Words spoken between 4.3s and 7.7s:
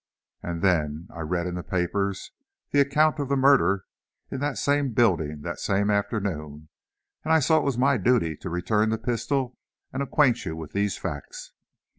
in that same building, that same afternoon, and I saw it